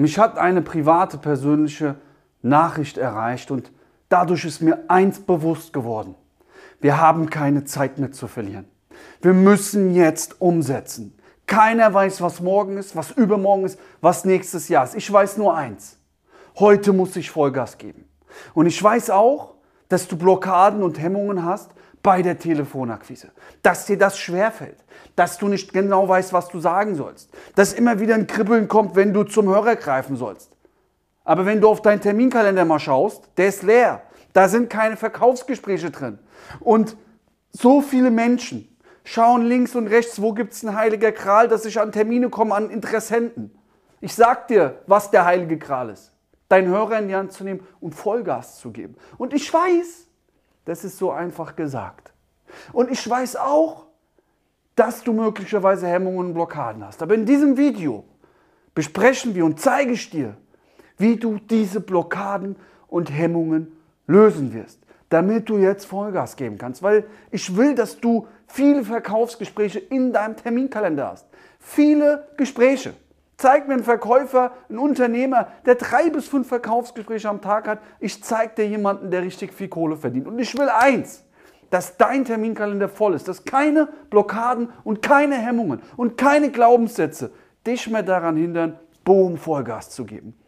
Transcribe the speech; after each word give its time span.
Mich 0.00 0.18
hat 0.18 0.38
eine 0.38 0.62
private, 0.62 1.18
persönliche 1.18 1.96
Nachricht 2.40 2.96
erreicht 2.96 3.50
und 3.50 3.70
dadurch 4.08 4.46
ist 4.46 4.62
mir 4.62 4.84
eins 4.88 5.20
bewusst 5.20 5.74
geworden. 5.74 6.14
Wir 6.80 6.98
haben 6.98 7.28
keine 7.28 7.64
Zeit 7.64 7.98
mehr 7.98 8.10
zu 8.10 8.26
verlieren. 8.26 8.64
Wir 9.20 9.34
müssen 9.34 9.94
jetzt 9.94 10.40
umsetzen. 10.40 11.14
Keiner 11.46 11.92
weiß, 11.92 12.22
was 12.22 12.40
morgen 12.40 12.78
ist, 12.78 12.96
was 12.96 13.10
übermorgen 13.10 13.66
ist, 13.66 13.78
was 14.00 14.24
nächstes 14.24 14.70
Jahr 14.70 14.84
ist. 14.84 14.94
Ich 14.94 15.12
weiß 15.12 15.36
nur 15.36 15.54
eins. 15.54 15.98
Heute 16.58 16.94
muss 16.94 17.14
ich 17.16 17.30
Vollgas 17.30 17.76
geben. 17.76 18.08
Und 18.54 18.64
ich 18.64 18.82
weiß 18.82 19.10
auch, 19.10 19.56
dass 19.90 20.08
du 20.08 20.16
Blockaden 20.16 20.82
und 20.82 20.98
Hemmungen 20.98 21.44
hast 21.44 21.72
bei 22.02 22.22
der 22.22 22.38
Telefonakquise. 22.38 23.30
Dass 23.62 23.86
dir 23.86 23.98
das 23.98 24.18
schwerfällt. 24.18 24.78
Dass 25.16 25.38
du 25.38 25.48
nicht 25.48 25.72
genau 25.72 26.08
weißt, 26.08 26.32
was 26.32 26.48
du 26.48 26.60
sagen 26.60 26.94
sollst. 26.94 27.30
Dass 27.54 27.72
immer 27.72 28.00
wieder 28.00 28.14
ein 28.14 28.26
Kribbeln 28.26 28.68
kommt, 28.68 28.96
wenn 28.96 29.12
du 29.12 29.24
zum 29.24 29.48
Hörer 29.48 29.76
greifen 29.76 30.16
sollst. 30.16 30.50
Aber 31.24 31.46
wenn 31.46 31.60
du 31.60 31.68
auf 31.68 31.82
deinen 31.82 32.00
Terminkalender 32.00 32.64
mal 32.64 32.78
schaust, 32.78 33.28
der 33.36 33.48
ist 33.48 33.62
leer. 33.62 34.02
Da 34.32 34.48
sind 34.48 34.70
keine 34.70 34.96
Verkaufsgespräche 34.96 35.90
drin. 35.90 36.18
Und 36.60 36.96
so 37.52 37.80
viele 37.80 38.10
Menschen 38.10 38.66
schauen 39.04 39.44
links 39.44 39.74
und 39.74 39.88
rechts, 39.88 40.20
wo 40.22 40.32
gibt 40.32 40.52
es 40.52 40.62
ein 40.62 40.74
heiliger 40.74 41.12
Kral, 41.12 41.48
dass 41.48 41.64
ich 41.64 41.80
an 41.80 41.92
Termine 41.92 42.30
komme, 42.30 42.54
an 42.54 42.70
Interessenten. 42.70 43.50
Ich 44.00 44.14
sag 44.14 44.48
dir, 44.48 44.82
was 44.86 45.10
der 45.10 45.24
heilige 45.24 45.58
Kral 45.58 45.90
ist. 45.90 46.12
Deinen 46.48 46.68
Hörer 46.68 46.98
in 46.98 47.08
die 47.08 47.14
Hand 47.14 47.32
zu 47.32 47.44
nehmen 47.44 47.66
und 47.80 47.94
Vollgas 47.94 48.58
zu 48.58 48.70
geben. 48.70 48.96
Und 49.18 49.34
ich 49.34 49.52
weiß, 49.52 50.06
das 50.64 50.84
ist 50.84 50.98
so 50.98 51.10
einfach 51.10 51.56
gesagt. 51.56 52.12
Und 52.72 52.90
ich 52.90 53.08
weiß 53.08 53.36
auch, 53.36 53.86
dass 54.76 55.02
du 55.02 55.12
möglicherweise 55.12 55.86
Hemmungen 55.86 56.28
und 56.28 56.34
Blockaden 56.34 56.84
hast. 56.84 57.02
Aber 57.02 57.14
in 57.14 57.26
diesem 57.26 57.56
Video 57.56 58.04
besprechen 58.74 59.34
wir 59.34 59.44
und 59.44 59.60
zeige 59.60 59.92
ich 59.92 60.10
dir, 60.10 60.36
wie 60.96 61.16
du 61.16 61.38
diese 61.38 61.80
Blockaden 61.80 62.56
und 62.88 63.10
Hemmungen 63.10 63.76
lösen 64.06 64.52
wirst, 64.54 64.80
damit 65.08 65.48
du 65.48 65.58
jetzt 65.58 65.86
Vollgas 65.86 66.36
geben 66.36 66.58
kannst. 66.58 66.82
Weil 66.82 67.04
ich 67.30 67.56
will, 67.56 67.74
dass 67.74 68.00
du 68.00 68.26
viele 68.46 68.84
Verkaufsgespräche 68.84 69.78
in 69.78 70.12
deinem 70.12 70.36
Terminkalender 70.36 71.08
hast. 71.08 71.26
Viele 71.58 72.28
Gespräche. 72.36 72.94
Zeig 73.40 73.68
mir 73.68 73.72
einen 73.72 73.84
Verkäufer, 73.84 74.52
einen 74.68 74.78
Unternehmer, 74.78 75.48
der 75.64 75.76
drei 75.76 76.10
bis 76.10 76.28
fünf 76.28 76.48
Verkaufsgespräche 76.48 77.26
am 77.26 77.40
Tag 77.40 77.66
hat. 77.66 77.78
Ich 77.98 78.22
zeig 78.22 78.54
dir 78.56 78.68
jemanden, 78.68 79.10
der 79.10 79.22
richtig 79.22 79.54
viel 79.54 79.68
Kohle 79.68 79.96
verdient. 79.96 80.26
Und 80.26 80.38
ich 80.38 80.58
will 80.58 80.68
eins, 80.68 81.24
dass 81.70 81.96
dein 81.96 82.26
Terminkalender 82.26 82.90
voll 82.90 83.14
ist, 83.14 83.28
dass 83.28 83.46
keine 83.46 83.88
Blockaden 84.10 84.68
und 84.84 85.00
keine 85.00 85.36
Hemmungen 85.36 85.80
und 85.96 86.18
keine 86.18 86.50
Glaubenssätze 86.50 87.30
dich 87.66 87.88
mehr 87.88 88.02
daran 88.02 88.36
hindern, 88.36 88.78
Boom, 89.06 89.38
Vollgas 89.38 89.88
zu 89.88 90.04
geben. 90.04 90.38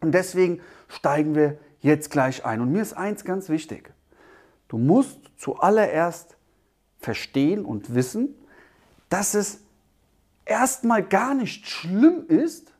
Und 0.00 0.10
deswegen 0.10 0.60
steigen 0.88 1.36
wir 1.36 1.58
jetzt 1.78 2.10
gleich 2.10 2.44
ein. 2.44 2.60
Und 2.60 2.72
mir 2.72 2.82
ist 2.82 2.94
eins 2.94 3.24
ganz 3.24 3.48
wichtig. 3.48 3.94
Du 4.66 4.76
musst 4.76 5.20
zuallererst 5.36 6.36
verstehen 6.98 7.64
und 7.64 7.94
wissen, 7.94 8.34
dass 9.08 9.34
es 9.34 9.63
erstmal 10.44 11.02
gar 11.02 11.34
nicht 11.34 11.66
schlimm 11.66 12.26
ist, 12.28 12.72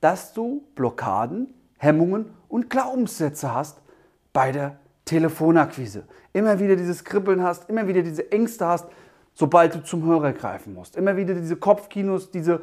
dass 0.00 0.32
du 0.32 0.64
Blockaden, 0.74 1.52
Hemmungen 1.78 2.34
und 2.48 2.70
Glaubenssätze 2.70 3.54
hast 3.54 3.80
bei 4.32 4.52
der 4.52 4.78
Telefonakquise. 5.04 6.04
Immer 6.32 6.58
wieder 6.58 6.76
dieses 6.76 7.04
Kribbeln 7.04 7.42
hast, 7.42 7.68
immer 7.68 7.86
wieder 7.86 8.02
diese 8.02 8.30
Ängste 8.30 8.66
hast, 8.66 8.86
sobald 9.34 9.74
du 9.74 9.82
zum 9.82 10.04
Hörer 10.04 10.32
greifen 10.32 10.74
musst. 10.74 10.96
Immer 10.96 11.16
wieder 11.16 11.34
diese 11.34 11.56
Kopfkinos, 11.56 12.30
diese, 12.30 12.60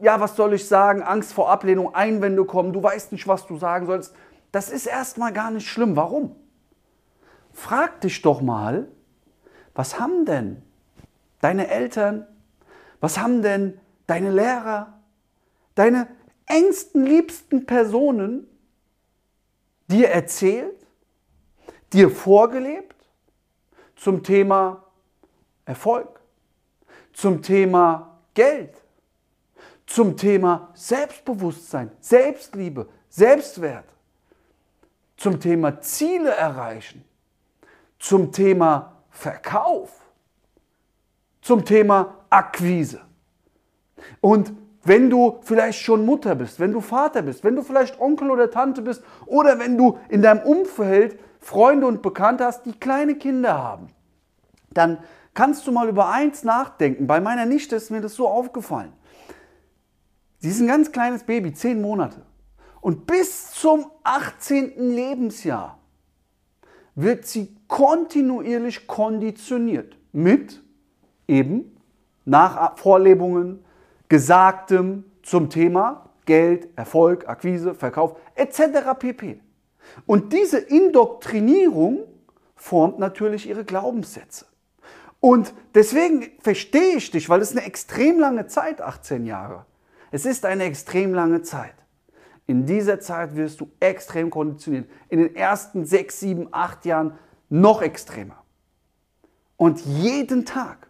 ja, 0.00 0.20
was 0.20 0.36
soll 0.36 0.54
ich 0.54 0.66
sagen, 0.66 1.02
Angst 1.02 1.32
vor 1.32 1.50
Ablehnung, 1.50 1.94
Einwände 1.94 2.44
kommen, 2.44 2.72
du 2.72 2.82
weißt 2.82 3.12
nicht, 3.12 3.28
was 3.28 3.46
du 3.46 3.58
sagen 3.58 3.86
sollst. 3.86 4.14
Das 4.52 4.70
ist 4.70 4.86
erstmal 4.86 5.32
gar 5.32 5.50
nicht 5.50 5.68
schlimm. 5.68 5.96
Warum? 5.96 6.36
Frag 7.52 8.00
dich 8.00 8.20
doch 8.22 8.40
mal, 8.40 8.88
was 9.74 10.00
haben 10.00 10.24
denn 10.24 10.62
deine 11.40 11.68
Eltern, 11.68 12.26
was 13.04 13.18
haben 13.18 13.42
denn 13.42 13.78
deine 14.06 14.30
Lehrer, 14.30 14.98
deine 15.74 16.08
engsten, 16.46 17.04
liebsten 17.04 17.66
Personen 17.66 18.46
dir 19.88 20.08
erzählt, 20.08 20.86
dir 21.92 22.08
vorgelebt 22.08 22.96
zum 23.94 24.22
Thema 24.22 24.86
Erfolg, 25.66 26.18
zum 27.12 27.42
Thema 27.42 28.20
Geld, 28.32 28.72
zum 29.84 30.16
Thema 30.16 30.70
Selbstbewusstsein, 30.72 31.90
Selbstliebe, 32.00 32.88
Selbstwert, 33.10 33.84
zum 35.18 35.38
Thema 35.38 35.78
Ziele 35.82 36.30
erreichen, 36.30 37.04
zum 37.98 38.32
Thema 38.32 38.96
Verkauf, 39.10 40.03
zum 41.44 41.64
Thema 41.64 42.24
Akquise. 42.30 43.02
Und 44.22 44.54
wenn 44.82 45.10
du 45.10 45.40
vielleicht 45.42 45.78
schon 45.78 46.04
Mutter 46.04 46.34
bist, 46.34 46.58
wenn 46.58 46.72
du 46.72 46.80
Vater 46.80 47.20
bist, 47.20 47.44
wenn 47.44 47.54
du 47.54 47.62
vielleicht 47.62 48.00
Onkel 48.00 48.30
oder 48.30 48.50
Tante 48.50 48.80
bist 48.80 49.02
oder 49.26 49.58
wenn 49.58 49.76
du 49.76 49.98
in 50.08 50.22
deinem 50.22 50.40
Umfeld 50.40 51.18
Freunde 51.40 51.86
und 51.86 52.00
Bekannte 52.00 52.46
hast, 52.46 52.64
die 52.64 52.72
kleine 52.72 53.16
Kinder 53.16 53.62
haben, 53.62 53.88
dann 54.72 54.98
kannst 55.34 55.66
du 55.66 55.72
mal 55.72 55.88
über 55.88 56.08
eins 56.08 56.44
nachdenken. 56.44 57.06
Bei 57.06 57.20
meiner 57.20 57.44
Nichte 57.44 57.76
ist 57.76 57.90
mir 57.90 58.00
das 58.00 58.14
so 58.14 58.26
aufgefallen. 58.26 58.92
Sie 60.38 60.48
ist 60.48 60.60
ein 60.60 60.66
ganz 60.66 60.92
kleines 60.92 61.24
Baby, 61.24 61.52
zehn 61.52 61.80
Monate. 61.82 62.22
Und 62.80 63.06
bis 63.06 63.52
zum 63.52 63.90
18. 64.02 64.94
Lebensjahr 64.94 65.78
wird 66.94 67.26
sie 67.26 67.54
kontinuierlich 67.68 68.86
konditioniert 68.86 69.98
mit 70.12 70.63
eben 71.28 71.76
nach 72.24 72.76
Vorlebungen, 72.78 73.64
Gesagtem 74.08 75.04
zum 75.22 75.50
Thema 75.50 76.10
Geld, 76.24 76.68
Erfolg, 76.76 77.28
Akquise, 77.28 77.74
Verkauf 77.74 78.16
etc. 78.34 78.98
pp. 78.98 79.40
Und 80.06 80.32
diese 80.32 80.58
Indoktrinierung 80.58 82.04
formt 82.56 82.98
natürlich 82.98 83.48
ihre 83.48 83.64
Glaubenssätze. 83.64 84.46
Und 85.20 85.54
deswegen 85.74 86.30
verstehe 86.40 86.96
ich 86.96 87.10
dich, 87.10 87.28
weil 87.28 87.40
es 87.40 87.52
eine 87.52 87.64
extrem 87.64 88.18
lange 88.18 88.46
Zeit, 88.46 88.80
18 88.80 89.26
Jahre. 89.26 89.66
Es 90.10 90.26
ist 90.26 90.44
eine 90.44 90.64
extrem 90.64 91.14
lange 91.14 91.42
Zeit. 91.42 91.74
In 92.46 92.66
dieser 92.66 93.00
Zeit 93.00 93.36
wirst 93.36 93.60
du 93.60 93.70
extrem 93.80 94.28
konditioniert. 94.28 94.88
In 95.08 95.18
den 95.18 95.34
ersten 95.34 95.86
sechs, 95.86 96.20
sieben, 96.20 96.48
acht 96.52 96.84
Jahren 96.84 97.18
noch 97.48 97.80
extremer. 97.80 98.42
Und 99.56 99.80
jeden 99.80 100.44
Tag. 100.44 100.88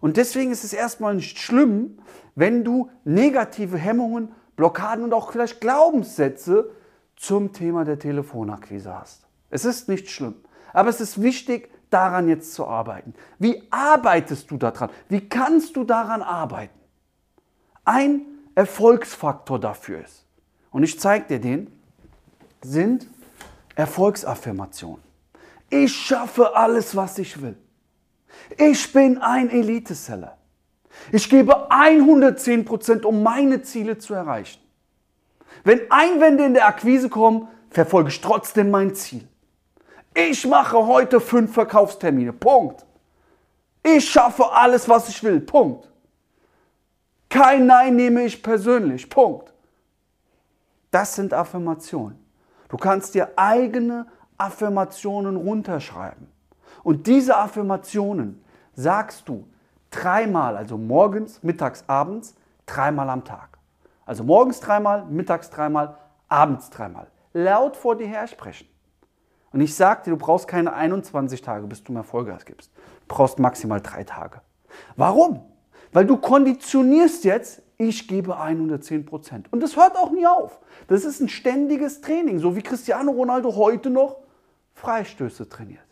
Und 0.00 0.16
deswegen 0.16 0.50
ist 0.50 0.64
es 0.64 0.72
erstmal 0.72 1.14
nicht 1.14 1.38
schlimm, 1.38 1.98
wenn 2.34 2.64
du 2.64 2.90
negative 3.04 3.76
Hemmungen, 3.76 4.32
Blockaden 4.56 5.04
und 5.04 5.12
auch 5.12 5.32
vielleicht 5.32 5.60
Glaubenssätze 5.60 6.70
zum 7.16 7.52
Thema 7.52 7.84
der 7.84 7.98
Telefonakquise 7.98 8.98
hast. 8.98 9.26
Es 9.50 9.64
ist 9.64 9.88
nicht 9.88 10.10
schlimm. 10.10 10.36
Aber 10.72 10.88
es 10.88 11.00
ist 11.00 11.20
wichtig, 11.20 11.70
daran 11.90 12.28
jetzt 12.28 12.54
zu 12.54 12.66
arbeiten. 12.66 13.14
Wie 13.38 13.62
arbeitest 13.70 14.50
du 14.50 14.56
daran? 14.56 14.90
Wie 15.08 15.28
kannst 15.28 15.76
du 15.76 15.84
daran 15.84 16.22
arbeiten? 16.22 16.78
Ein 17.84 18.22
Erfolgsfaktor 18.54 19.58
dafür 19.58 20.04
ist, 20.04 20.24
und 20.70 20.82
ich 20.82 21.00
zeige 21.00 21.26
dir 21.26 21.40
den, 21.40 21.72
sind 22.62 23.06
Erfolgsaffirmationen. 23.74 25.02
Ich 25.68 25.94
schaffe 25.94 26.54
alles, 26.54 26.94
was 26.94 27.18
ich 27.18 27.40
will. 27.40 27.56
Ich 28.56 28.92
bin 28.92 29.18
ein 29.18 29.50
Elite-Seller. 29.50 30.36
Ich 31.12 31.28
gebe 31.28 31.70
110%, 31.70 33.04
um 33.04 33.22
meine 33.22 33.62
Ziele 33.62 33.98
zu 33.98 34.14
erreichen. 34.14 34.60
Wenn 35.64 35.90
Einwände 35.90 36.44
in 36.44 36.54
der 36.54 36.66
Akquise 36.66 37.08
kommen, 37.08 37.48
verfolge 37.70 38.10
ich 38.10 38.20
trotzdem 38.20 38.70
mein 38.70 38.94
Ziel. 38.94 39.26
Ich 40.14 40.46
mache 40.46 40.76
heute 40.86 41.20
fünf 41.20 41.54
Verkaufstermine. 41.54 42.32
Punkt. 42.32 42.84
Ich 43.82 44.10
schaffe 44.10 44.50
alles, 44.52 44.88
was 44.88 45.08
ich 45.08 45.22
will. 45.22 45.40
Punkt. 45.40 45.88
Kein 47.28 47.66
Nein 47.66 47.96
nehme 47.96 48.24
ich 48.24 48.42
persönlich. 48.42 49.08
Punkt. 49.08 49.52
Das 50.90 51.14
sind 51.14 51.32
Affirmationen. 51.32 52.18
Du 52.68 52.76
kannst 52.76 53.14
dir 53.14 53.30
eigene 53.36 54.06
Affirmationen 54.36 55.36
runterschreiben. 55.36 56.26
Und 56.82 57.06
diese 57.06 57.36
Affirmationen 57.36 58.42
sagst 58.74 59.28
du 59.28 59.46
dreimal, 59.90 60.56
also 60.56 60.78
morgens, 60.78 61.42
mittags, 61.42 61.84
abends, 61.86 62.34
dreimal 62.66 63.10
am 63.10 63.24
Tag. 63.24 63.58
Also 64.06 64.24
morgens 64.24 64.60
dreimal, 64.60 65.04
mittags 65.06 65.50
dreimal, 65.50 65.96
abends 66.28 66.70
dreimal. 66.70 67.08
Laut 67.32 67.76
vor 67.76 67.96
dir 67.96 68.06
her 68.06 68.26
sprechen. 68.26 68.66
Und 69.52 69.60
ich 69.60 69.74
sage 69.74 70.04
dir, 70.04 70.10
du 70.10 70.16
brauchst 70.16 70.46
keine 70.46 70.72
21 70.72 71.42
Tage, 71.42 71.66
bis 71.66 71.82
du 71.82 71.92
mehr 71.92 72.04
Vollgas 72.04 72.44
gibst. 72.44 72.72
Du 72.74 73.14
brauchst 73.14 73.38
maximal 73.38 73.80
drei 73.80 74.04
Tage. 74.04 74.40
Warum? 74.96 75.44
Weil 75.92 76.06
du 76.06 76.16
konditionierst 76.16 77.24
jetzt 77.24 77.62
Ich 77.78 78.06
gebe 78.06 78.38
110 78.38 79.06
Prozent. 79.06 79.52
Und 79.52 79.60
das 79.60 79.76
hört 79.76 79.96
auch 79.96 80.10
nie 80.10 80.26
auf. 80.26 80.60
Das 80.86 81.04
ist 81.04 81.20
ein 81.20 81.28
ständiges 81.28 82.00
Training, 82.00 82.38
so 82.38 82.54
wie 82.54 82.62
Cristiano 82.62 83.10
Ronaldo 83.10 83.56
heute 83.56 83.90
noch 83.90 84.18
Freistöße 84.74 85.48
trainiert. 85.48 85.89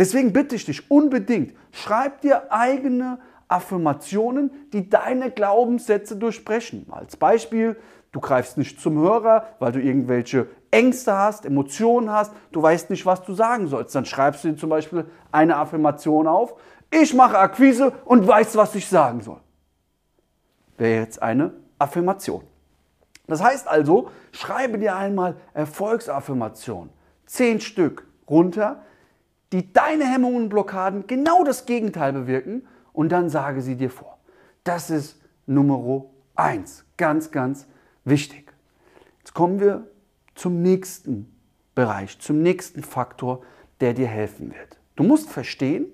Deswegen 0.00 0.32
bitte 0.32 0.54
ich 0.54 0.64
dich 0.64 0.90
unbedingt, 0.90 1.54
schreib 1.72 2.22
dir 2.22 2.50
eigene 2.50 3.18
Affirmationen, 3.48 4.50
die 4.72 4.88
deine 4.88 5.30
Glaubenssätze 5.30 6.16
durchbrechen. 6.16 6.86
Als 6.90 7.18
Beispiel, 7.18 7.76
du 8.10 8.18
greifst 8.18 8.56
nicht 8.56 8.80
zum 8.80 8.96
Hörer, 8.96 9.48
weil 9.58 9.72
du 9.72 9.78
irgendwelche 9.78 10.46
Ängste 10.70 11.14
hast, 11.14 11.44
Emotionen 11.44 12.10
hast, 12.10 12.32
du 12.50 12.62
weißt 12.62 12.88
nicht, 12.88 13.04
was 13.04 13.22
du 13.24 13.34
sagen 13.34 13.66
sollst. 13.66 13.94
Dann 13.94 14.06
schreibst 14.06 14.42
du 14.42 14.48
dir 14.48 14.56
zum 14.56 14.70
Beispiel 14.70 15.04
eine 15.32 15.56
Affirmation 15.56 16.26
auf. 16.26 16.54
Ich 16.90 17.12
mache 17.12 17.38
Akquise 17.38 17.92
und 18.06 18.26
weiß, 18.26 18.56
was 18.56 18.74
ich 18.76 18.88
sagen 18.88 19.20
soll. 19.20 19.40
Wäre 20.78 21.02
jetzt 21.02 21.20
eine 21.20 21.52
Affirmation. 21.78 22.44
Das 23.26 23.42
heißt 23.42 23.68
also, 23.68 24.08
schreibe 24.32 24.78
dir 24.78 24.96
einmal 24.96 25.36
Erfolgsaffirmationen, 25.52 26.88
zehn 27.26 27.60
Stück 27.60 28.06
runter, 28.26 28.82
die 29.52 29.72
deine 29.72 30.04
Hemmungen 30.04 30.44
und 30.44 30.48
Blockaden 30.48 31.06
genau 31.06 31.44
das 31.44 31.66
Gegenteil 31.66 32.12
bewirken 32.12 32.66
und 32.92 33.10
dann 33.10 33.28
sage 33.28 33.62
sie 33.62 33.76
dir 33.76 33.90
vor. 33.90 34.18
Das 34.64 34.90
ist 34.90 35.20
Nummer 35.46 36.04
eins. 36.34 36.84
Ganz, 36.96 37.30
ganz 37.30 37.66
wichtig. 38.04 38.52
Jetzt 39.18 39.34
kommen 39.34 39.60
wir 39.60 39.88
zum 40.34 40.62
nächsten 40.62 41.34
Bereich, 41.74 42.18
zum 42.18 42.42
nächsten 42.42 42.82
Faktor, 42.82 43.42
der 43.80 43.94
dir 43.94 44.06
helfen 44.06 44.52
wird. 44.54 44.78
Du 44.96 45.02
musst 45.02 45.30
verstehen, 45.30 45.86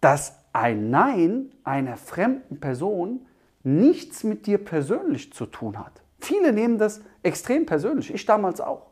dass 0.00 0.38
ein 0.52 0.90
Nein 0.90 1.52
einer 1.64 1.96
fremden 1.96 2.60
Person 2.60 3.26
nichts 3.62 4.24
mit 4.24 4.46
dir 4.46 4.58
persönlich 4.58 5.32
zu 5.32 5.46
tun 5.46 5.78
hat. 5.78 6.02
Viele 6.18 6.52
nehmen 6.52 6.78
das 6.78 7.02
extrem 7.22 7.66
persönlich, 7.66 8.12
ich 8.12 8.26
damals 8.26 8.60
auch. 8.60 8.86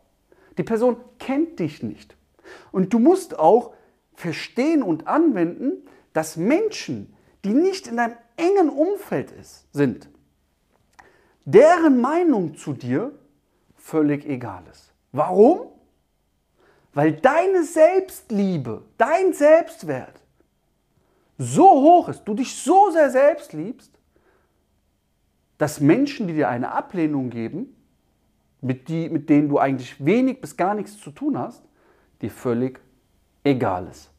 Die 0.56 0.62
Person 0.62 0.97
kennt 1.19 1.59
dich 1.59 1.83
nicht. 1.83 2.17
Und 2.73 2.93
du 2.93 2.99
musst 2.99 3.39
auch 3.39 3.75
verstehen 4.15 4.83
und 4.83 5.06
anwenden, 5.06 5.87
dass 6.12 6.37
Menschen, 6.37 7.15
die 7.45 7.55
nicht 7.55 7.87
in 7.87 7.97
deinem 7.97 8.17
engen 8.37 8.69
Umfeld 8.69 9.31
ist, 9.33 9.67
sind, 9.73 10.09
deren 11.45 12.00
Meinung 12.00 12.56
zu 12.56 12.73
dir 12.73 13.12
völlig 13.77 14.27
egal 14.27 14.65
ist. 14.71 14.93
Warum? 15.12 15.69
Weil 16.95 17.12
deine 17.12 17.65
Selbstliebe, 17.65 18.83
dein 18.97 19.33
Selbstwert 19.33 20.21
so 21.39 21.71
hoch 21.71 22.09
ist, 22.09 22.25
du 22.25 22.35
dich 22.35 22.56
so 22.56 22.91
sehr 22.91 23.11
selbst 23.11 23.53
liebst, 23.53 23.93
dass 25.56 25.81
Menschen, 25.81 26.27
die 26.27 26.35
dir 26.35 26.49
eine 26.49 26.73
Ablehnung 26.73 27.31
geben, 27.31 27.75
mit, 28.61 28.89
die, 28.89 29.09
mit 29.09 29.29
denen 29.29 29.49
du 29.49 29.59
eigentlich 29.59 30.05
wenig 30.05 30.41
bis 30.41 30.56
gar 30.56 30.75
nichts 30.75 30.99
zu 30.99 31.11
tun 31.11 31.39
hast, 31.39 31.62
dir 32.20 32.31
völlig 32.31 32.81
egal 33.44 33.88
ist. 33.88 34.11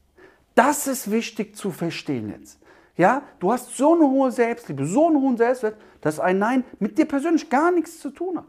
Das 0.56 0.88
ist 0.88 1.10
wichtig 1.12 1.56
zu 1.56 1.72
verstehen 1.72 2.30
jetzt. 2.30 2.60
Ja, 2.98 3.22
du 3.40 3.51
hast 3.51 3.78
so 3.78 3.94
eine 3.94 4.06
hohe 4.06 4.31
Selbstliebe, 4.31 4.86
so 4.86 5.07
einen 5.07 5.22
hohen 5.22 5.38
Selbstwert, 5.38 5.78
dass 6.01 6.19
ein 6.19 6.38
Nein 6.38 6.66
mit 6.80 6.98
dir 6.98 7.06
persönlich 7.06 7.50
gar 7.50 7.72
nichts 7.72 8.00
zu 8.00 8.10
tun 8.10 8.38
hat, 8.38 8.48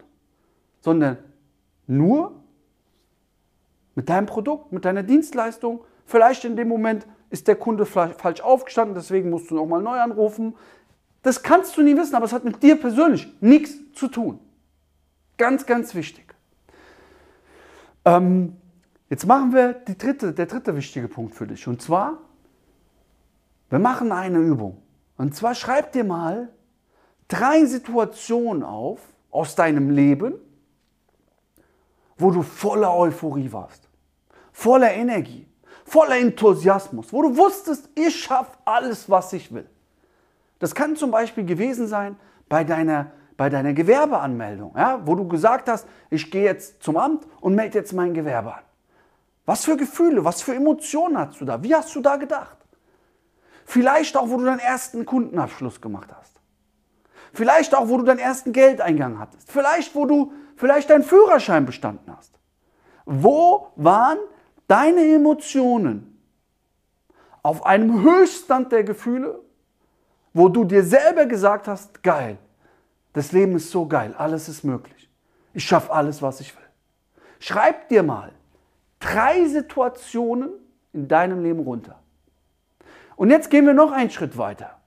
sondern 0.80 1.18
nur 1.86 2.34
mit 3.94 4.08
deinem 4.08 4.26
Produkt, 4.26 4.72
mit 4.72 4.84
deiner 4.84 5.02
Dienstleistung. 5.02 5.84
Vielleicht 6.04 6.44
in 6.44 6.56
dem 6.56 6.66
Moment 6.66 7.06
ist 7.30 7.46
der 7.46 7.54
Kunde 7.56 7.86
falsch 7.86 8.40
aufgestanden, 8.40 8.94
deswegen 8.94 9.30
musst 9.30 9.50
du 9.50 9.54
nochmal 9.54 9.82
neu 9.82 10.00
anrufen. 10.00 10.56
Das 11.22 11.42
kannst 11.42 11.76
du 11.76 11.82
nie 11.82 11.96
wissen, 11.96 12.14
aber 12.16 12.24
es 12.24 12.32
hat 12.32 12.44
mit 12.44 12.62
dir 12.62 12.74
persönlich 12.74 13.32
nichts 13.40 13.78
zu 13.92 14.08
tun. 14.08 14.40
Ganz, 15.36 15.64
ganz 15.64 15.94
wichtig. 15.94 16.34
Ähm, 18.04 18.56
Jetzt 19.10 19.26
machen 19.26 19.52
wir 19.52 19.72
die 19.72 19.98
dritte, 19.98 20.32
der 20.32 20.46
dritte 20.46 20.74
wichtige 20.76 21.08
Punkt 21.08 21.34
für 21.34 21.46
dich. 21.46 21.66
Und 21.66 21.82
zwar, 21.82 22.18
wir 23.68 23.80
machen 23.80 24.12
eine 24.12 24.38
Übung. 24.38 24.80
Und 25.16 25.34
zwar 25.34 25.56
schreib 25.56 25.90
dir 25.92 26.04
mal 26.04 26.48
drei 27.26 27.64
Situationen 27.64 28.62
auf 28.62 29.00
aus 29.32 29.56
deinem 29.56 29.90
Leben, 29.90 30.34
wo 32.16 32.30
du 32.30 32.42
voller 32.42 32.96
Euphorie 32.96 33.50
warst, 33.50 33.88
voller 34.52 34.92
Energie, 34.92 35.46
voller 35.84 36.18
Enthusiasmus, 36.18 37.12
wo 37.12 37.22
du 37.22 37.36
wusstest, 37.36 37.88
ich 37.96 38.14
schaffe 38.14 38.56
alles, 38.64 39.10
was 39.10 39.32
ich 39.32 39.52
will. 39.52 39.68
Das 40.60 40.74
kann 40.74 40.94
zum 40.94 41.10
Beispiel 41.10 41.44
gewesen 41.44 41.88
sein 41.88 42.16
bei 42.48 42.62
deiner, 42.62 43.10
bei 43.36 43.48
deiner 43.48 43.72
Gewerbeanmeldung, 43.72 44.74
ja, 44.76 45.00
wo 45.04 45.16
du 45.16 45.26
gesagt 45.26 45.68
hast, 45.68 45.88
ich 46.10 46.30
gehe 46.30 46.44
jetzt 46.44 46.82
zum 46.82 46.96
Amt 46.96 47.26
und 47.40 47.56
melde 47.56 47.78
jetzt 47.78 47.92
mein 47.92 48.14
Gewerbe 48.14 48.54
an. 48.54 48.62
Was 49.50 49.64
für 49.64 49.76
Gefühle, 49.76 50.24
was 50.24 50.42
für 50.42 50.54
Emotionen 50.54 51.18
hast 51.18 51.40
du 51.40 51.44
da? 51.44 51.60
Wie 51.60 51.74
hast 51.74 51.92
du 51.96 52.00
da 52.00 52.14
gedacht? 52.14 52.56
Vielleicht 53.64 54.16
auch, 54.16 54.30
wo 54.30 54.36
du 54.36 54.44
deinen 54.44 54.60
ersten 54.60 55.04
Kundenabschluss 55.04 55.80
gemacht 55.80 56.08
hast. 56.16 56.40
Vielleicht 57.32 57.74
auch, 57.74 57.88
wo 57.88 57.96
du 57.96 58.04
deinen 58.04 58.20
ersten 58.20 58.52
Geldeingang 58.52 59.18
hattest. 59.18 59.50
Vielleicht, 59.50 59.96
wo 59.96 60.06
du 60.06 60.32
vielleicht 60.54 60.88
deinen 60.88 61.02
Führerschein 61.02 61.66
bestanden 61.66 62.14
hast. 62.16 62.38
Wo 63.06 63.72
waren 63.74 64.18
deine 64.68 65.00
Emotionen 65.16 66.22
auf 67.42 67.66
einem 67.66 68.04
Höchststand 68.04 68.70
der 68.70 68.84
Gefühle, 68.84 69.40
wo 70.32 70.48
du 70.48 70.62
dir 70.62 70.84
selber 70.84 71.26
gesagt 71.26 71.66
hast, 71.66 72.04
geil, 72.04 72.38
das 73.14 73.32
Leben 73.32 73.56
ist 73.56 73.72
so 73.72 73.88
geil, 73.88 74.14
alles 74.16 74.48
ist 74.48 74.62
möglich. 74.62 75.10
Ich 75.54 75.64
schaffe 75.64 75.92
alles, 75.92 76.22
was 76.22 76.38
ich 76.38 76.54
will. 76.54 76.62
Schreib 77.40 77.88
dir 77.88 78.04
mal, 78.04 78.30
drei 79.00 79.46
Situationen 79.46 80.50
in 80.92 81.08
deinem 81.08 81.42
Leben 81.42 81.60
runter. 81.60 81.98
Und 83.16 83.30
jetzt 83.30 83.50
gehen 83.50 83.66
wir 83.66 83.74
noch 83.74 83.92
einen 83.92 84.10
Schritt 84.10 84.38
weiter. 84.38 84.78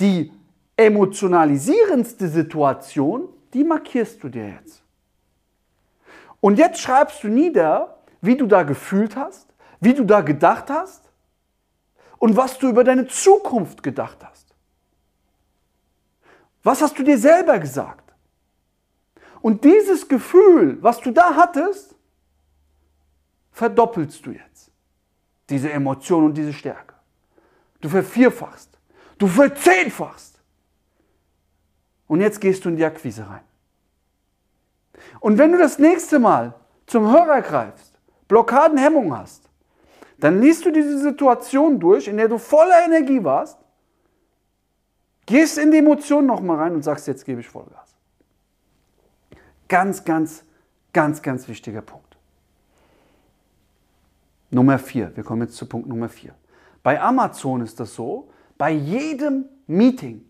Die 0.00 0.32
emotionalisierendste 0.76 2.28
Situation, 2.28 3.28
die 3.52 3.64
markierst 3.64 4.22
du 4.22 4.28
dir 4.28 4.48
jetzt. 4.48 4.82
Und 6.40 6.58
jetzt 6.58 6.80
schreibst 6.80 7.22
du 7.22 7.28
nieder, 7.28 7.98
wie 8.20 8.36
du 8.36 8.46
da 8.46 8.64
gefühlt 8.64 9.16
hast, 9.16 9.48
wie 9.80 9.94
du 9.94 10.04
da 10.04 10.20
gedacht 10.20 10.70
hast 10.70 11.10
und 12.18 12.36
was 12.36 12.58
du 12.58 12.68
über 12.68 12.84
deine 12.84 13.06
Zukunft 13.06 13.82
gedacht 13.82 14.18
hast. 14.24 14.54
Was 16.62 16.80
hast 16.82 16.98
du 16.98 17.02
dir 17.02 17.18
selber 17.18 17.58
gesagt? 17.58 18.12
Und 19.42 19.64
dieses 19.64 20.08
Gefühl, 20.08 20.78
was 20.80 21.00
du 21.00 21.10
da 21.10 21.36
hattest, 21.36 21.93
verdoppelst 23.54 24.26
du 24.26 24.32
jetzt 24.32 24.70
diese 25.48 25.72
Emotion 25.72 26.24
und 26.24 26.34
diese 26.34 26.52
Stärke. 26.52 26.94
Du 27.80 27.88
vervierfachst, 27.88 28.78
du 29.18 29.26
verzehnfachst. 29.26 30.42
Und 32.06 32.20
jetzt 32.20 32.40
gehst 32.40 32.64
du 32.64 32.68
in 32.68 32.76
die 32.76 32.84
Akquise 32.84 33.28
rein. 33.28 33.44
Und 35.20 35.38
wenn 35.38 35.52
du 35.52 35.58
das 35.58 35.78
nächste 35.78 36.18
Mal 36.18 36.54
zum 36.86 37.10
Hörer 37.10 37.40
greifst, 37.40 37.98
Blockadenhemmung 38.28 39.16
hast, 39.16 39.48
dann 40.18 40.40
liest 40.40 40.64
du 40.64 40.70
diese 40.70 40.98
Situation 40.98 41.78
durch, 41.78 42.08
in 42.08 42.16
der 42.16 42.28
du 42.28 42.38
voller 42.38 42.84
Energie 42.84 43.22
warst, 43.22 43.58
gehst 45.26 45.58
in 45.58 45.70
die 45.70 45.78
Emotion 45.78 46.26
nochmal 46.26 46.58
rein 46.58 46.74
und 46.74 46.82
sagst, 46.82 47.06
jetzt 47.06 47.24
gebe 47.24 47.40
ich 47.40 47.48
Vollgas. 47.48 47.94
Ganz, 49.68 50.04
ganz, 50.04 50.44
ganz, 50.92 51.22
ganz 51.22 51.48
wichtiger 51.48 51.82
Punkt. 51.82 52.13
Nummer 54.54 54.78
vier. 54.78 55.12
Wir 55.14 55.24
kommen 55.24 55.42
jetzt 55.42 55.56
zu 55.56 55.66
Punkt 55.66 55.88
Nummer 55.88 56.08
vier. 56.08 56.34
Bei 56.82 57.00
Amazon 57.00 57.60
ist 57.60 57.80
das 57.80 57.94
so, 57.94 58.30
bei 58.56 58.70
jedem 58.70 59.46
Meeting 59.66 60.24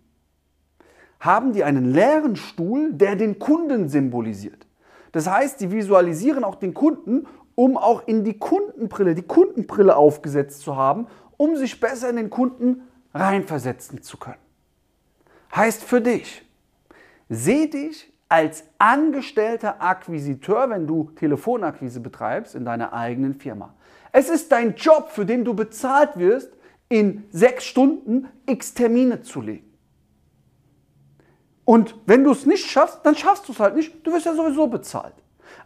haben 1.20 1.52
die 1.52 1.64
einen 1.64 1.92
leeren 1.92 2.36
Stuhl, 2.36 2.92
der 2.92 3.16
den 3.16 3.38
Kunden 3.38 3.88
symbolisiert. 3.88 4.66
Das 5.12 5.28
heißt, 5.28 5.60
die 5.60 5.70
visualisieren 5.70 6.44
auch 6.44 6.54
den 6.54 6.74
Kunden, 6.74 7.26
um 7.54 7.76
auch 7.76 8.06
in 8.06 8.24
die 8.24 8.38
Kundenbrille, 8.38 9.14
die 9.14 9.22
Kundenbrille 9.22 9.96
aufgesetzt 9.96 10.62
zu 10.62 10.76
haben, 10.76 11.06
um 11.36 11.56
sich 11.56 11.78
besser 11.80 12.10
in 12.10 12.16
den 12.16 12.30
Kunden 12.30 12.82
reinversetzen 13.12 14.02
zu 14.02 14.16
können. 14.16 14.38
Heißt 15.54 15.84
für 15.84 16.00
dich, 16.00 16.44
seh 17.28 17.68
dich 17.68 18.12
als 18.34 18.64
angestellter 18.78 19.80
Akquisiteur, 19.80 20.68
wenn 20.68 20.88
du 20.88 21.12
Telefonakquise 21.14 22.00
betreibst 22.00 22.56
in 22.56 22.64
deiner 22.64 22.92
eigenen 22.92 23.34
Firma. 23.34 23.74
Es 24.10 24.28
ist 24.28 24.50
dein 24.50 24.74
Job, 24.74 25.10
für 25.10 25.24
den 25.24 25.44
du 25.44 25.54
bezahlt 25.54 26.18
wirst, 26.18 26.52
in 26.88 27.28
sechs 27.30 27.64
Stunden 27.64 28.26
x 28.44 28.74
Termine 28.74 29.22
zu 29.22 29.40
legen. 29.40 29.72
Und 31.64 31.94
wenn 32.06 32.24
du 32.24 32.32
es 32.32 32.44
nicht 32.44 32.68
schaffst, 32.68 33.06
dann 33.06 33.14
schaffst 33.14 33.46
du 33.46 33.52
es 33.52 33.60
halt 33.60 33.76
nicht. 33.76 34.04
Du 34.04 34.12
wirst 34.12 34.26
ja 34.26 34.34
sowieso 34.34 34.66
bezahlt. 34.66 35.14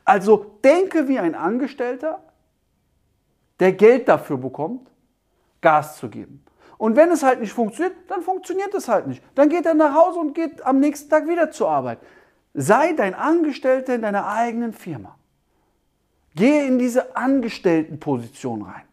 Also 0.04 0.58
denke 0.62 1.08
wie 1.08 1.18
ein 1.18 1.34
Angestellter, 1.34 2.22
der 3.60 3.72
Geld 3.72 4.08
dafür 4.08 4.36
bekommt, 4.36 4.90
Gas 5.62 5.96
zu 5.96 6.10
geben. 6.10 6.44
Und 6.76 6.96
wenn 6.96 7.10
es 7.10 7.22
halt 7.22 7.40
nicht 7.40 7.54
funktioniert, 7.54 7.96
dann 8.08 8.20
funktioniert 8.20 8.74
es 8.74 8.88
halt 8.88 9.06
nicht. 9.06 9.22
Dann 9.34 9.48
geht 9.48 9.64
er 9.64 9.72
nach 9.72 9.94
Hause 9.94 10.18
und 10.18 10.34
geht 10.34 10.66
am 10.66 10.80
nächsten 10.80 11.08
Tag 11.08 11.26
wieder 11.26 11.50
zur 11.50 11.70
Arbeit. 11.70 12.00
Sei 12.54 12.92
dein 12.94 13.14
Angestellter 13.14 13.94
in 13.94 14.02
deiner 14.02 14.26
eigenen 14.26 14.72
Firma. 14.72 15.16
Gehe 16.34 16.66
in 16.66 16.78
diese 16.78 17.16
Angestelltenposition 17.16 18.62
rein. 18.62 18.84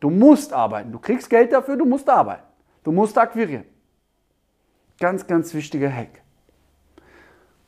Du 0.00 0.10
musst 0.10 0.52
arbeiten. 0.52 0.92
Du 0.92 0.98
kriegst 0.98 1.28
Geld 1.28 1.52
dafür, 1.52 1.76
du 1.76 1.84
musst 1.84 2.08
arbeiten. 2.08 2.44
Du 2.82 2.92
musst 2.92 3.16
akquirieren. 3.18 3.64
Ganz, 4.98 5.26
ganz 5.26 5.54
wichtiger 5.54 5.90
Hack. 5.90 6.22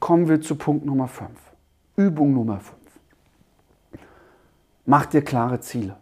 Kommen 0.01 0.29
wir 0.29 0.41
zu 0.41 0.57
Punkt 0.57 0.85
Nummer 0.85 1.09
5. 1.09 1.31
Übung 1.97 2.35
Nummer 2.35 2.61
5. 2.61 2.77
Mach 4.85 5.07
dir 5.07 5.23
klare 5.23 5.61
Ziele. 5.61 5.97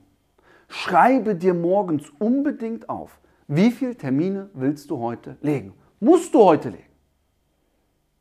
Schreibe 0.68 1.34
dir 1.34 1.52
morgens 1.52 2.08
unbedingt 2.18 2.88
auf, 2.88 3.18
wie 3.48 3.70
viele 3.70 3.96
Termine 3.96 4.48
willst 4.54 4.90
du 4.90 4.98
heute 4.98 5.36
legen. 5.42 5.74
Musst 5.98 6.32
du 6.32 6.44
heute 6.44 6.70
legen. 6.70 6.89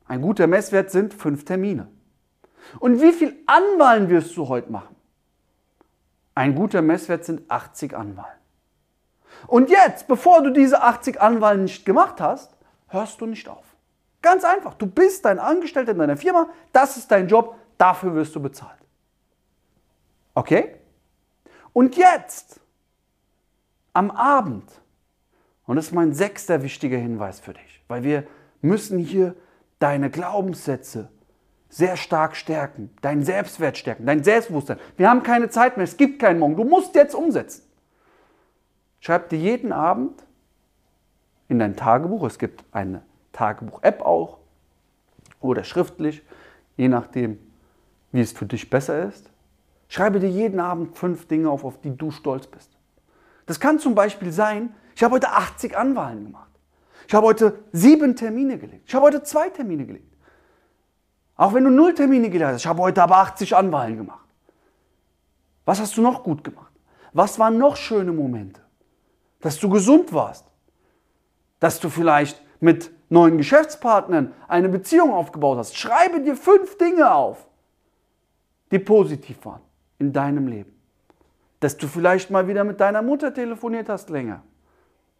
Ein 0.09 0.23
guter 0.23 0.47
Messwert 0.47 0.89
sind 0.89 1.13
fünf 1.13 1.45
Termine. 1.45 1.87
Und 2.79 2.99
wie 2.99 3.13
viel 3.13 3.37
Anwahlen 3.45 4.09
wirst 4.09 4.35
du 4.35 4.49
heute 4.49 4.71
machen? 4.71 4.95
Ein 6.33 6.55
guter 6.55 6.81
Messwert 6.81 7.23
sind 7.23 7.49
80 7.49 7.95
Anwahlen. 7.95 8.39
Und 9.45 9.69
jetzt, 9.69 10.07
bevor 10.07 10.41
du 10.41 10.49
diese 10.49 10.81
80 10.81 11.21
Anwahlen 11.21 11.63
nicht 11.63 11.85
gemacht 11.85 12.19
hast, 12.19 12.57
hörst 12.87 13.21
du 13.21 13.27
nicht 13.27 13.47
auf. 13.47 13.63
Ganz 14.23 14.43
einfach. 14.43 14.73
Du 14.73 14.87
bist 14.87 15.25
dein 15.25 15.37
Angestellter 15.37 15.91
in 15.91 15.99
deiner 15.99 16.17
Firma, 16.17 16.49
das 16.73 16.97
ist 16.97 17.11
dein 17.11 17.27
Job, 17.27 17.55
dafür 17.77 18.15
wirst 18.15 18.35
du 18.35 18.41
bezahlt. 18.41 18.79
Okay? 20.33 20.75
Und 21.71 21.97
jetzt, 21.97 22.59
am 23.93 24.09
Abend, 24.09 24.71
und 25.67 25.75
das 25.75 25.85
ist 25.85 25.93
mein 25.93 26.13
sechster 26.13 26.63
wichtiger 26.63 26.97
Hinweis 26.97 27.39
für 27.39 27.53
dich, 27.53 27.83
weil 27.87 28.03
wir 28.03 28.25
müssen 28.61 28.97
hier 28.97 29.35
deine 29.79 30.09
Glaubenssätze 30.09 31.09
sehr 31.69 31.97
stark 31.97 32.35
stärken, 32.35 32.89
deinen 33.01 33.23
Selbstwert 33.23 33.77
stärken, 33.77 34.05
dein 34.05 34.23
Selbstbewusstsein. 34.23 34.79
Wir 34.97 35.09
haben 35.09 35.23
keine 35.23 35.49
Zeit 35.49 35.77
mehr, 35.77 35.83
es 35.83 35.97
gibt 35.97 36.19
keinen 36.19 36.39
Morgen, 36.39 36.55
du 36.55 36.63
musst 36.63 36.95
jetzt 36.95 37.15
umsetzen. 37.15 37.63
Schreib 38.99 39.29
dir 39.29 39.37
jeden 39.37 39.71
Abend 39.71 40.23
in 41.47 41.59
dein 41.59 41.75
Tagebuch, 41.75 42.23
es 42.25 42.39
gibt 42.39 42.63
eine 42.71 43.03
Tagebuch-App 43.31 44.01
auch 44.01 44.39
oder 45.39 45.63
schriftlich, 45.63 46.23
je 46.75 46.87
nachdem, 46.87 47.39
wie 48.11 48.21
es 48.21 48.31
für 48.31 48.45
dich 48.45 48.69
besser 48.69 49.07
ist. 49.07 49.31
Schreibe 49.87 50.19
dir 50.19 50.29
jeden 50.29 50.59
Abend 50.59 50.97
fünf 50.97 51.27
Dinge 51.27 51.49
auf, 51.49 51.63
auf 51.63 51.79
die 51.81 51.95
du 51.95 52.11
stolz 52.11 52.47
bist. 52.47 52.71
Das 53.45 53.59
kann 53.59 53.79
zum 53.79 53.95
Beispiel 53.95 54.31
sein, 54.31 54.75
ich 54.95 55.03
habe 55.03 55.15
heute 55.15 55.29
80 55.29 55.77
Anwahlen 55.77 56.25
gemacht. 56.25 56.48
Ich 57.07 57.13
habe 57.13 57.27
heute 57.27 57.59
sieben 57.71 58.15
Termine 58.15 58.57
gelegt. 58.57 58.83
Ich 58.87 58.95
habe 58.95 59.05
heute 59.05 59.23
zwei 59.23 59.49
Termine 59.49 59.85
gelegt. 59.85 60.13
Auch 61.35 61.53
wenn 61.53 61.63
du 61.63 61.69
null 61.69 61.93
Termine 61.93 62.29
gelegt 62.29 62.51
hast, 62.51 62.61
ich 62.61 62.67
habe 62.67 62.81
heute 62.81 63.01
aber 63.01 63.17
80 63.17 63.55
Anwahlen 63.55 63.97
gemacht. 63.97 64.27
Was 65.65 65.79
hast 65.79 65.95
du 65.97 66.01
noch 66.01 66.23
gut 66.23 66.43
gemacht? 66.43 66.71
Was 67.13 67.39
waren 67.39 67.57
noch 67.57 67.75
schöne 67.75 68.11
Momente? 68.11 68.61
Dass 69.39 69.59
du 69.59 69.69
gesund 69.69 70.13
warst. 70.13 70.45
Dass 71.59 71.79
du 71.79 71.89
vielleicht 71.89 72.41
mit 72.59 72.91
neuen 73.09 73.37
Geschäftspartnern 73.37 74.33
eine 74.47 74.69
Beziehung 74.69 75.13
aufgebaut 75.13 75.57
hast. 75.57 75.77
Schreibe 75.77 76.21
dir 76.21 76.35
fünf 76.35 76.77
Dinge 76.77 77.13
auf, 77.13 77.47
die 78.71 78.79
positiv 78.79 79.45
waren 79.45 79.61
in 79.97 80.13
deinem 80.13 80.47
Leben. 80.47 80.73
Dass 81.59 81.77
du 81.77 81.87
vielleicht 81.87 82.29
mal 82.29 82.47
wieder 82.47 82.63
mit 82.63 82.79
deiner 82.79 83.01
Mutter 83.01 83.33
telefoniert 83.33 83.89
hast 83.89 84.09
länger. 84.09 84.43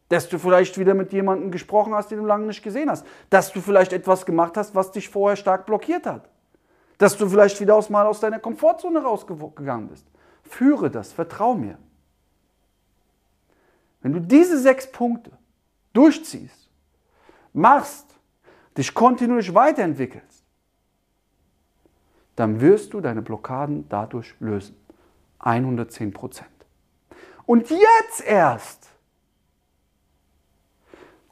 Dass 0.09 0.27
du 0.27 0.37
vielleicht 0.37 0.77
wieder 0.77 0.93
mit 0.93 1.13
jemandem 1.13 1.51
gesprochen 1.51 1.93
hast, 1.93 2.11
den 2.11 2.19
du 2.19 2.25
lange 2.25 2.47
nicht 2.47 2.63
gesehen 2.63 2.89
hast. 2.89 3.05
Dass 3.29 3.53
du 3.53 3.61
vielleicht 3.61 3.93
etwas 3.93 4.25
gemacht 4.25 4.57
hast, 4.57 4.75
was 4.75 4.91
dich 4.91 5.09
vorher 5.09 5.35
stark 5.35 5.65
blockiert 5.65 6.05
hat. 6.05 6.29
Dass 6.97 7.15
du 7.15 7.29
vielleicht 7.29 7.61
wieder 7.61 7.75
aus, 7.75 7.89
mal 7.89 8.05
aus 8.05 8.19
deiner 8.19 8.39
Komfortzone 8.39 9.01
rausgegangen 9.01 9.87
bist. 9.87 10.05
Führe 10.43 10.89
das, 10.89 11.13
vertrau 11.13 11.53
mir. 11.53 11.77
Wenn 14.01 14.13
du 14.13 14.19
diese 14.19 14.59
sechs 14.59 14.91
Punkte 14.91 15.31
durchziehst, 15.93 16.69
machst, 17.53 18.05
dich 18.77 18.93
kontinuierlich 18.93 19.53
weiterentwickelst, 19.53 20.43
dann 22.35 22.61
wirst 22.61 22.93
du 22.93 23.01
deine 23.01 23.21
Blockaden 23.21 23.87
dadurch 23.89 24.33
lösen. 24.39 24.75
110 25.39 26.13
Prozent. 26.13 26.49
Und 27.45 27.69
jetzt 27.69 28.21
erst 28.25 28.89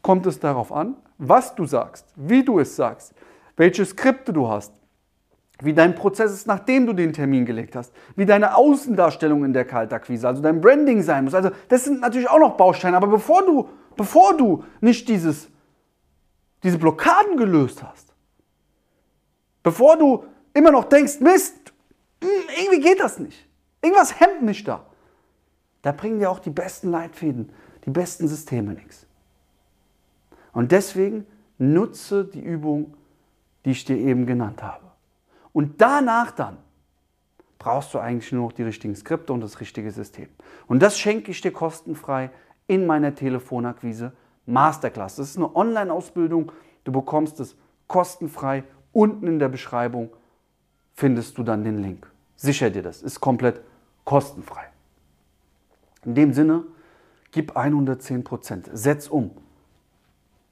kommt 0.07 0.25
es 0.25 0.39
darauf 0.39 0.71
an, 0.71 0.95
was 1.17 1.53
du 1.53 1.65
sagst, 1.65 2.05
wie 2.15 2.41
du 2.41 2.59
es 2.59 2.77
sagst, 2.77 3.13
welche 3.57 3.85
Skripte 3.85 4.31
du 4.31 4.47
hast, 4.47 4.71
wie 5.61 5.73
dein 5.73 5.95
Prozess 5.95 6.31
ist, 6.31 6.47
nachdem 6.47 6.85
du 6.85 6.93
den 6.93 7.11
Termin 7.11 7.45
gelegt 7.45 7.75
hast, 7.75 7.91
wie 8.15 8.25
deine 8.25 8.55
Außendarstellung 8.55 9.43
in 9.43 9.51
der 9.51 9.65
Kaltakquise, 9.65 10.25
also 10.25 10.41
dein 10.41 10.61
Branding 10.61 11.03
sein 11.03 11.25
muss. 11.25 11.33
Also 11.33 11.49
das 11.67 11.83
sind 11.83 11.99
natürlich 11.99 12.29
auch 12.29 12.39
noch 12.39 12.55
Bausteine, 12.55 12.95
aber 12.95 13.07
bevor 13.07 13.45
du, 13.45 13.67
bevor 13.97 14.37
du 14.37 14.63
nicht 14.79 15.09
dieses, 15.09 15.49
diese 16.63 16.77
Blockaden 16.77 17.35
gelöst 17.35 17.83
hast, 17.83 18.15
bevor 19.61 19.97
du 19.97 20.23
immer 20.53 20.71
noch 20.71 20.85
denkst, 20.85 21.19
Mist, 21.19 21.73
hm, 22.23 22.29
irgendwie 22.61 22.79
geht 22.79 23.01
das 23.01 23.19
nicht. 23.19 23.45
Irgendwas 23.81 24.21
hemmt 24.21 24.41
mich 24.41 24.63
da. 24.63 24.85
Da 25.81 25.91
bringen 25.91 26.19
dir 26.19 26.31
auch 26.31 26.39
die 26.39 26.49
besten 26.49 26.91
Leitfäden, 26.91 27.51
die 27.83 27.89
besten 27.89 28.29
Systeme 28.29 28.71
nichts. 28.71 29.06
Und 30.57 30.71
deswegen 30.71 31.27
nutze 31.59 32.25
die 32.25 32.41
Übung, 32.41 32.95
die 33.63 33.69
ich 33.69 33.85
dir 33.85 33.95
eben 33.95 34.25
genannt 34.25 34.63
habe. 34.63 34.85
Und 35.53 35.79
danach 35.79 36.31
dann 36.31 36.57
brauchst 37.59 37.93
du 37.93 37.99
eigentlich 37.99 38.31
nur 38.31 38.45
noch 38.45 38.53
die 38.53 38.63
richtigen 38.63 38.95
Skripte 38.95 39.33
und 39.33 39.41
das 39.41 39.59
richtige 39.59 39.91
System. 39.91 40.29
Und 40.65 40.81
das 40.81 40.97
schenke 40.97 41.29
ich 41.29 41.41
dir 41.41 41.51
kostenfrei 41.51 42.31
in 42.65 42.87
meiner 42.87 43.13
Telefonakquise 43.13 44.13
Masterclass. 44.47 45.17
Das 45.17 45.29
ist 45.29 45.37
eine 45.37 45.55
Online-Ausbildung. 45.55 46.51
Du 46.85 46.91
bekommst 46.91 47.39
es 47.39 47.55
kostenfrei 47.87 48.63
unten 48.93 49.27
in 49.27 49.37
der 49.37 49.49
Beschreibung 49.49 50.09
findest 50.95 51.37
du 51.37 51.43
dann 51.43 51.63
den 51.63 51.83
Link. 51.83 52.11
Sicher 52.35 52.71
dir 52.71 52.81
das, 52.81 53.03
ist 53.03 53.19
komplett 53.19 53.61
kostenfrei. 54.05 54.65
In 56.03 56.15
dem 56.15 56.33
Sinne, 56.33 56.63
gib 57.29 57.55
110 57.55 58.23
Prozent, 58.23 58.71
setz 58.73 59.07
um. 59.07 59.37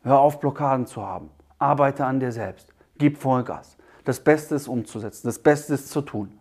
Hör 0.05 0.19
auf, 0.19 0.39
Blockaden 0.39 0.85
zu 0.85 1.01
haben. 1.01 1.31
Arbeite 1.57 2.05
an 2.05 2.19
dir 2.19 2.31
selbst. 2.31 2.71
Gib 2.99 3.17
Vollgas. 3.17 3.75
Das 4.03 4.19
Beste 4.19 4.53
ist 4.53 4.67
umzusetzen. 4.67 5.25
Das 5.25 5.39
Beste 5.39 5.73
ist 5.73 5.89
zu 5.89 6.01
tun. 6.01 6.37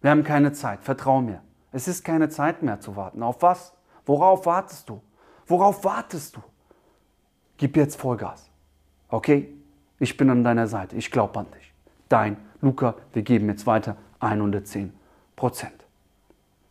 Wir 0.00 0.10
haben 0.10 0.24
keine 0.24 0.52
Zeit. 0.52 0.82
Vertrau 0.82 1.20
mir. 1.20 1.42
Es 1.70 1.86
ist 1.86 2.02
keine 2.02 2.30
Zeit 2.30 2.62
mehr 2.62 2.80
zu 2.80 2.96
warten. 2.96 3.22
Auf 3.22 3.42
was? 3.42 3.74
Worauf 4.06 4.46
wartest 4.46 4.88
du? 4.88 5.02
Worauf 5.46 5.84
wartest 5.84 6.36
du? 6.36 6.40
Gib 7.58 7.76
jetzt 7.76 8.00
Vollgas. 8.00 8.50
Okay? 9.08 9.52
Ich 9.98 10.16
bin 10.16 10.30
an 10.30 10.42
deiner 10.42 10.66
Seite. 10.66 10.96
Ich 10.96 11.10
glaube 11.10 11.38
an 11.38 11.46
dich. 11.54 11.74
Dein 12.08 12.38
Luca, 12.62 12.94
wir 13.12 13.22
geben 13.22 13.50
jetzt 13.50 13.66
weiter 13.66 13.98
110 14.20 14.94
Prozent. 15.36 15.83